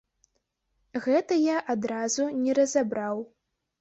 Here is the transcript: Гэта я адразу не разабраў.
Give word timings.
Гэта 1.03 1.37
я 1.41 1.57
адразу 1.75 2.23
не 2.43 2.57
разабраў. 2.63 3.23